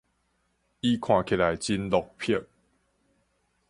[0.79, 2.43] 伊看起來真落魄